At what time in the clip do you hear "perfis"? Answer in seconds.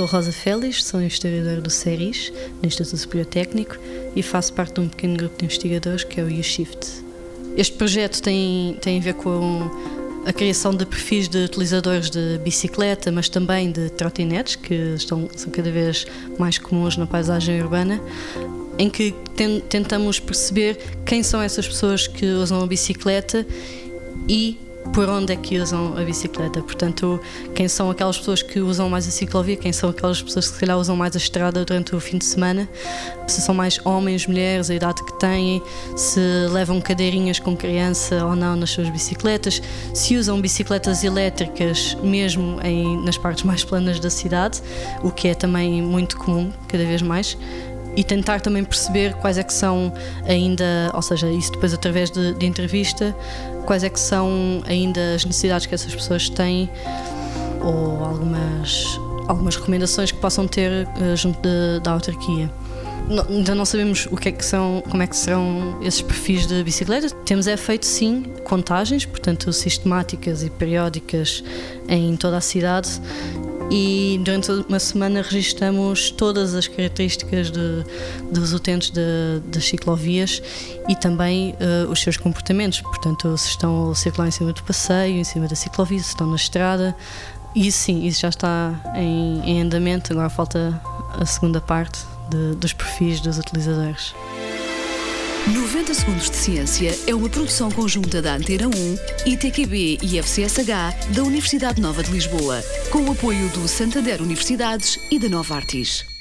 10.86-11.28, 66.00-66.46, 92.72-93.20